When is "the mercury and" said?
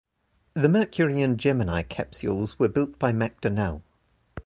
0.55-1.39